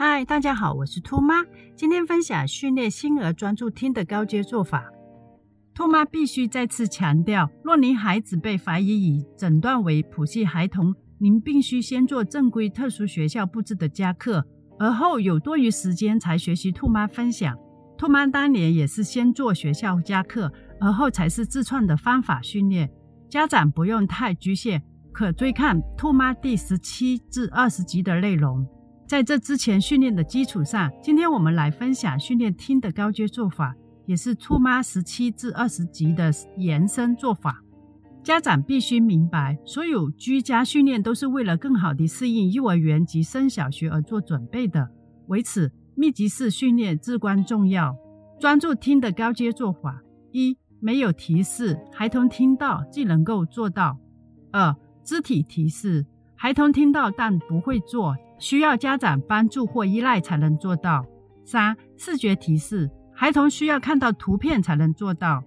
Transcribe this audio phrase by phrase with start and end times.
[0.00, 1.42] 嗨，大家好，我是兔妈。
[1.74, 4.88] 今天分享训练新儿专注听的高阶做法。
[5.74, 14.46] 兔妈必须再次强调，若您孩子被怀疑已诊断为谱系孩童，您必须先做正规特殊学校布置的家课，
[14.78, 17.58] 而后有多余时间才学习兔妈分享。
[17.96, 22.88] 兔妈当年也是先做学校家课，而后才是自创的方法训练。
[23.28, 24.80] 家长不用太局限，
[25.10, 28.64] 可追看兔妈第十七至二十集的内容。
[29.08, 37.64] 在这之前训练的基础上，今天我们来分享训练听的高阶做法，也是兔妈十七至二十级的延伸做法。
[38.22, 44.86] 家长必须明白，所有居家训练都是为了更好地适应幼儿园及升小学而做准备的。
[45.28, 47.96] 为此，密集式训练至关重要。
[48.38, 50.02] 专注听的高阶做法：
[50.32, 53.96] 一、没有提示，孩童听到即能够做到；
[54.52, 56.04] 二、肢体提示，
[56.40, 58.16] 孩童听到但不会做。
[58.38, 61.04] 需要家长帮助或依赖才能做到。
[61.44, 65.42] 三、视觉提示，孩童需要看到图片才能做到。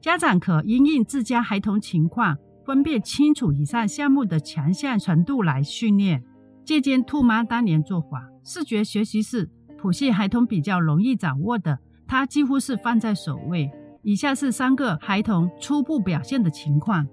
[0.00, 6.22] 家长可因应自家孩童情况，分辨清楚以上项目的强项程度来训练。
[6.64, 13.68] 借鉴兔妈当年做法，视觉学习是普系孩童比较容易掌握的，它几乎是放在首位。
[14.02, 17.04] 以下是三个孩童初步表现的情况：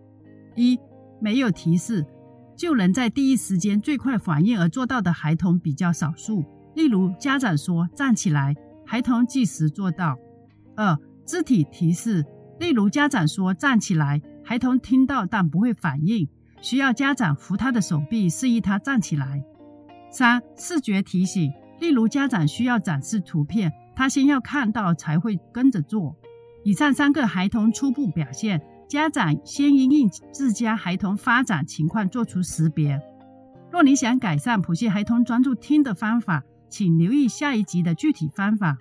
[0.55, 0.77] 一、
[1.19, 2.05] 没有提示。
[2.55, 6.43] 就能在第一时间最快反应而做到的孩童比较少数。
[6.75, 8.53] 例如，家长说站起来，
[8.85, 10.17] 孩童即时做到。
[10.75, 12.25] 二、肢体提示，
[12.59, 16.27] 例如家长说站起来，孩童听到但不会反应，
[16.61, 19.43] 需要家长扶他的手臂，示意他站起来。
[20.11, 26.15] 三、视觉提醒，例如家长需要展示图片，他先要看到才会跟着做。
[26.63, 28.61] 以上三个孩童初步表现。
[28.87, 33.01] 家长先因应自家孩童发展情况做出识别。
[33.71, 38.77] 若你想改善普系孩童专注听的方法，请留意下一集的具体方法。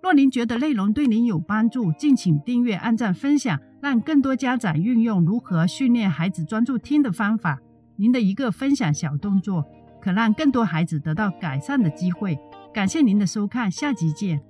[0.00, 7.58] 若您觉得内容对您有帮助，敬请订阅、按赞、分享，让更多家长运用如何训练孩子专注听的方法。
[7.96, 9.64] 您的一个分享小动作，
[10.00, 12.38] 可让更多孩子得到改善的机会。
[12.72, 14.47] 感谢您的收看，下集见。